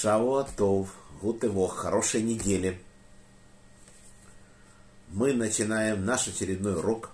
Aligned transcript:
Шавуатов, 0.00 0.94
Гутывох, 1.20 1.76
хорошей 1.76 2.22
недели. 2.22 2.82
Мы 5.08 5.34
начинаем 5.34 6.06
наш 6.06 6.26
очередной 6.26 6.76
урок 6.76 7.10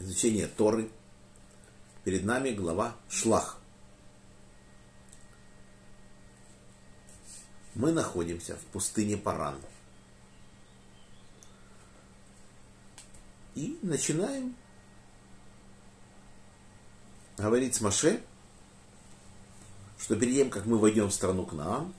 изучения 0.00 0.48
Торы. 0.48 0.90
Перед 2.02 2.24
нами 2.24 2.50
глава 2.50 2.96
Шлах. 3.08 3.60
Мы 7.76 7.92
находимся 7.92 8.56
в 8.56 8.64
пустыне 8.72 9.16
Паран. 9.16 9.60
И 13.54 13.78
начинаем 13.82 14.56
говорить 17.38 17.76
с 17.76 17.80
Маше 17.80 18.20
что 20.06 20.14
перед 20.14 20.34
тем, 20.34 20.50
как 20.50 20.66
мы 20.66 20.78
войдем 20.78 21.08
в 21.08 21.12
страну 21.12 21.44
к 21.44 21.52
нам, 21.52 21.92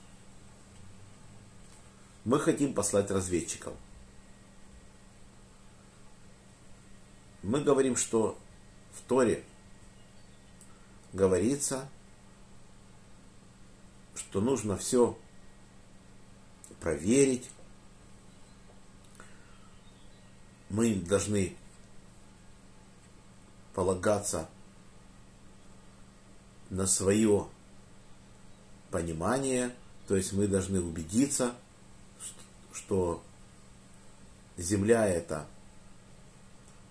мы 2.24 2.40
хотим 2.40 2.72
послать 2.72 3.10
разведчиков. 3.10 3.74
Мы 7.42 7.60
говорим, 7.60 7.96
что 7.96 8.38
в 8.94 9.02
Торе 9.02 9.44
говорится, 11.12 11.86
что 14.14 14.40
нужно 14.40 14.78
все 14.78 15.18
проверить. 16.80 17.50
Мы 20.70 20.94
должны 20.94 21.54
полагаться 23.74 24.48
на 26.70 26.86
свое 26.86 27.48
понимание, 28.90 29.74
то 30.06 30.16
есть 30.16 30.32
мы 30.32 30.46
должны 30.46 30.80
убедиться, 30.80 31.54
что 32.72 33.22
Земля 34.56 35.06
это 35.06 35.46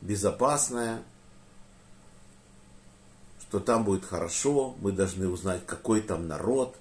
безопасная, 0.02 1.02
что 3.42 3.60
там 3.60 3.84
будет 3.84 4.06
хорошо, 4.06 4.76
мы 4.82 4.92
должны 4.92 5.28
узнать, 5.28 5.66
какой 5.66 6.02
там 6.02 6.28
народ, 6.28 6.78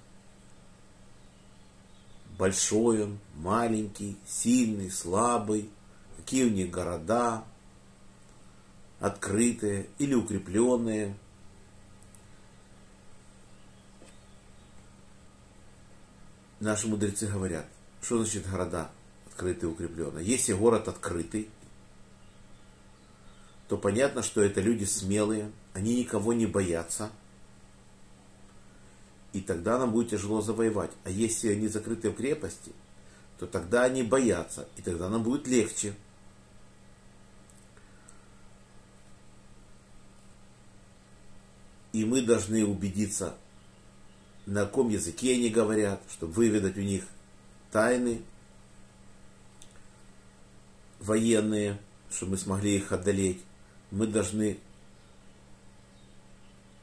большой 2.37 3.03
он, 3.03 3.19
маленький, 3.35 4.17
сильный, 4.27 4.91
слабый, 4.91 5.69
какие 6.17 6.45
у 6.45 6.49
них 6.49 6.69
города, 6.69 7.43
открытые 8.99 9.87
или 9.97 10.13
укрепленные– 10.13 11.17
наши 16.59 16.87
мудрецы 16.87 17.27
говорят, 17.27 17.67
что 18.01 18.17
значит 18.23 18.49
города 18.49 18.89
открытые, 19.27 19.69
укрепленные. 19.69 20.25
Если 20.25 20.53
город 20.53 20.87
открытый, 20.87 21.49
то 23.67 23.77
понятно, 23.77 24.23
что 24.23 24.41
это 24.41 24.61
люди 24.61 24.85
смелые, 24.85 25.51
они 25.73 25.99
никого 25.99 26.33
не 26.33 26.45
боятся, 26.45 27.11
и 29.33 29.41
тогда 29.41 29.77
нам 29.77 29.91
будет 29.91 30.09
тяжело 30.09 30.41
завоевать. 30.41 30.91
А 31.03 31.09
если 31.09 31.49
они 31.49 31.67
закрыты 31.67 32.09
в 32.09 32.15
крепости, 32.15 32.71
то 33.37 33.45
тогда 33.45 33.83
они 33.83 34.01
боятся, 34.01 34.67
и 34.77 34.81
тогда 34.81 35.09
нам 35.09 35.21
будет 35.21 35.47
легче. 35.47 35.93
И 41.93 42.05
мы 42.05 42.21
должны 42.21 42.65
убедиться 42.65 43.35
на 44.47 44.63
каком 44.63 44.87
языке 44.87 45.33
они 45.33 45.49
говорят, 45.49 46.01
чтобы 46.09 46.31
выведать 46.31 46.77
у 46.77 46.81
них 46.81 47.03
тайны 47.69 48.21
военные, 50.99 51.77
чтобы 52.09 52.31
мы 52.31 52.37
смогли 52.37 52.77
их 52.77 52.93
одолеть. 52.93 53.41
Мы 53.91 54.07
должны 54.07 54.57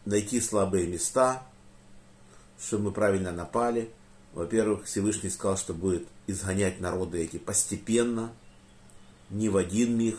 найти 0.05 0.43
слабые 0.43 0.87
места, 0.87 1.43
чтобы 2.61 2.85
мы 2.85 2.93
правильно 2.93 3.33
напали. 3.33 3.91
Во-первых, 4.35 4.85
Всевышний 4.85 5.31
сказал, 5.31 5.57
что 5.57 5.73
будет 5.73 6.07
изгонять 6.27 6.81
народы 6.81 7.23
эти 7.23 7.39
постепенно, 7.39 8.31
не 9.31 9.49
в 9.49 9.57
один 9.57 9.97
миг. 9.97 10.19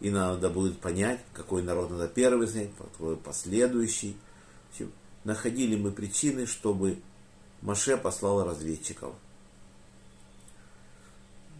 И 0.00 0.08
надо 0.08 0.48
будет 0.48 0.78
понять, 0.80 1.20
какой 1.34 1.62
народ 1.62 1.90
надо 1.90 2.08
первый 2.08 2.48
снять, 2.48 2.70
какой 2.78 3.18
последующий 3.18 4.16
находили 5.24 5.76
мы 5.76 5.90
причины, 5.90 6.46
чтобы 6.46 7.00
Маше 7.62 7.96
послал 7.96 8.44
разведчиков. 8.44 9.14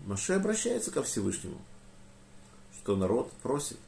Маше 0.07 0.35
обращается 0.35 0.91
ко 0.91 1.03
Всевышнему, 1.03 1.61
что 2.79 2.97
народ 2.97 3.31
просит. 3.43 3.79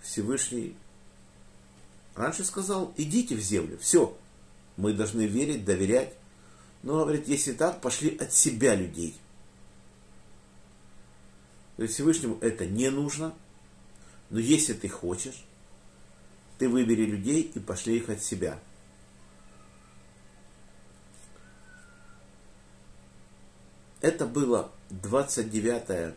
Всевышний 0.00 0.76
раньше 2.14 2.44
сказал, 2.44 2.92
идите 2.96 3.36
в 3.36 3.40
землю, 3.40 3.78
все, 3.78 4.16
мы 4.76 4.92
должны 4.92 5.26
верить, 5.26 5.64
доверять. 5.64 6.14
Но, 6.82 6.94
говорит, 6.94 7.28
если 7.28 7.52
так, 7.52 7.80
пошли 7.80 8.16
от 8.16 8.32
себя 8.32 8.74
людей. 8.74 9.14
То 11.76 11.84
есть 11.84 11.94
Всевышнему 11.94 12.38
это 12.40 12.66
не 12.66 12.90
нужно, 12.90 13.34
но 14.30 14.38
если 14.38 14.72
ты 14.72 14.88
хочешь, 14.88 15.44
ты 16.62 16.68
выбери 16.68 17.06
людей 17.06 17.42
и 17.42 17.58
пошли 17.58 17.96
их 17.96 18.08
от 18.08 18.22
себя. 18.22 18.56
Это 24.00 24.26
было 24.26 24.70
29 24.90 26.14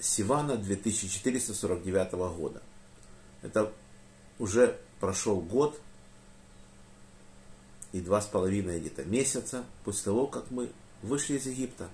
Сивана 0.00 0.56
2449 0.56 2.12
года. 2.12 2.62
Это 3.42 3.70
уже 4.38 4.80
прошел 4.98 5.42
год 5.42 5.78
и 7.92 8.00
два 8.00 8.22
с 8.22 8.26
половиной 8.26 8.80
где-то 8.80 9.04
месяца 9.04 9.62
после 9.84 10.04
того, 10.04 10.26
как 10.26 10.50
мы 10.50 10.72
вышли 11.02 11.36
из 11.36 11.44
Египта. 11.44 11.90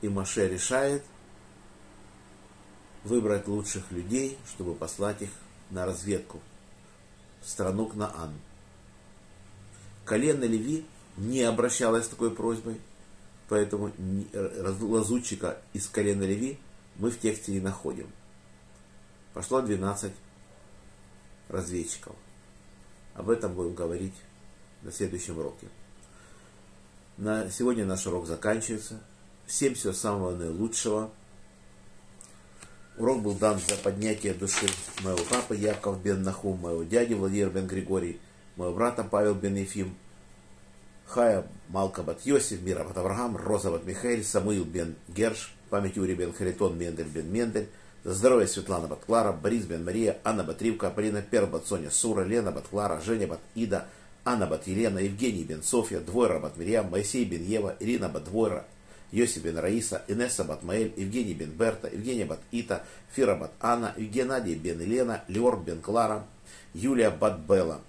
И 0.00 0.08
Маше 0.08 0.48
решает– 0.48 1.04
выбрать 3.08 3.48
лучших 3.48 3.90
людей, 3.90 4.38
чтобы 4.46 4.74
послать 4.74 5.22
их 5.22 5.30
на 5.70 5.86
разведку 5.86 6.40
в 7.40 7.48
страну 7.48 7.86
Кнаан. 7.86 8.32
Колено 10.04 10.44
Леви 10.44 10.86
не 11.16 11.42
обращалась 11.42 12.04
с 12.04 12.08
такой 12.08 12.30
просьбой, 12.30 12.80
поэтому 13.48 13.92
лазутчика 14.80 15.58
из 15.72 15.88
колена 15.88 16.22
Леви 16.22 16.58
мы 16.96 17.10
в 17.10 17.18
тексте 17.18 17.52
не 17.52 17.60
находим. 17.60 18.10
Пошло 19.34 19.60
12 19.60 20.12
разведчиков. 21.48 22.14
Об 23.14 23.30
этом 23.30 23.54
будем 23.54 23.74
говорить 23.74 24.14
на 24.82 24.92
следующем 24.92 25.38
уроке. 25.38 25.68
На 27.16 27.50
сегодня 27.50 27.84
наш 27.84 28.06
урок 28.06 28.26
заканчивается. 28.26 29.00
Всем 29.46 29.74
всего 29.74 29.92
самого 29.92 30.36
наилучшего. 30.36 31.10
Урок 32.98 33.22
был 33.22 33.34
дан 33.34 33.60
за 33.60 33.76
поднятие 33.76 34.34
души 34.34 34.66
моего 35.04 35.20
папы 35.30 35.54
Яков 35.54 36.02
бен 36.02 36.22
Нахум, 36.22 36.58
моего 36.58 36.82
дяди 36.82 37.14
Владимир 37.14 37.48
бен 37.48 37.68
Григорий, 37.68 38.18
моего 38.56 38.74
брата 38.74 39.04
Павел 39.04 39.34
бен 39.34 39.54
Ефим, 39.54 39.94
Хая 41.06 41.46
Малка 41.68 42.02
бат 42.02 42.26
Йосиф, 42.26 42.60
Мира 42.62 42.82
бат 42.82 42.96
Авраам, 42.98 43.36
Роза 43.36 43.70
бат 43.70 43.84
Михаил, 43.84 44.24
Самуил 44.24 44.64
бен 44.64 44.96
Герш, 45.08 45.54
память 45.70 45.96
Юрий 45.96 46.16
бен 46.16 46.32
Харитон, 46.32 46.76
Мендель 46.76 47.06
бен 47.06 47.32
Мендель, 47.32 47.68
за 48.02 48.14
здоровье 48.14 48.48
Светлана 48.48 48.88
бат 48.88 48.98
Клара, 49.06 49.32
Борис 49.32 49.64
бен 49.64 49.84
Мария, 49.84 50.18
Анна 50.24 50.42
бат 50.42 50.60
Ривка, 50.60 50.90
Полина 50.90 51.22
Пер 51.22 51.46
бат 51.46 51.66
Соня 51.66 51.92
Сура, 51.92 52.24
Лена 52.24 52.50
бат 52.50 52.66
Клара, 52.66 53.00
Женя 53.00 53.28
бат 53.28 53.40
Ида, 53.54 53.86
Анна 54.24 54.46
бат 54.46 54.66
Елена, 54.66 54.98
Евгений 54.98 55.44
бен 55.44 55.62
Софья, 55.62 56.00
Двойра 56.00 56.40
бат 56.40 56.56
Мирьям, 56.56 56.90
Моисей 56.90 57.24
бен 57.24 57.44
Ева, 57.44 57.76
Ирина 57.78 58.08
бат 58.08 58.24
Двойра, 58.24 58.64
Йосиф 59.12 59.42
бен 59.42 59.58
Раиса, 59.58 60.02
Инесса 60.08 60.44
бат 60.44 60.62
Маэль, 60.62 60.92
Евгений 60.96 61.34
бен 61.34 61.50
Берта, 61.50 61.88
Евгения 61.88 62.26
бат 62.26 62.40
Ита, 62.50 62.82
Фира 63.12 63.34
бат 63.34 63.52
Анна, 63.60 63.94
Геннадий 63.96 64.54
бен 64.54 64.80
Елена, 64.80 65.22
Леор 65.28 65.58
бен 65.58 65.80
Клара, 65.80 66.24
Юлия 66.74 67.10
бат 67.10 67.40
Белла, 67.40 67.80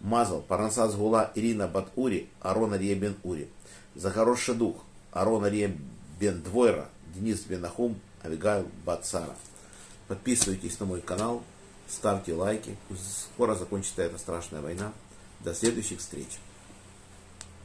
Мазал, 0.00 0.42
Парнасас 0.42 0.94
Гула, 0.94 1.30
Ирина 1.34 1.68
бат 1.68 1.88
Ури, 1.96 2.28
Арон 2.40 2.72
Ария 2.72 2.96
бен 2.96 3.16
Ури, 3.22 3.48
Захарор 3.94 4.38
Шедух, 4.38 4.76
Арон 5.12 5.44
Ария 5.44 5.72
бен 6.18 6.42
Двойра, 6.42 6.88
Денис 7.14 7.40
бен 7.40 7.64
Ахум, 7.64 8.00
Авигайл 8.22 8.66
бат 8.84 9.04
Сара. 9.06 9.36
Подписывайтесь 10.08 10.80
на 10.80 10.86
мой 10.86 11.00
канал, 11.00 11.42
ставьте 11.88 12.32
лайки. 12.34 12.76
Скоро 13.34 13.54
закончится 13.54 14.02
эта 14.02 14.18
страшная 14.18 14.60
война. 14.60 14.92
До 15.40 15.54
следующих 15.54 15.98
встреч. 15.98 16.28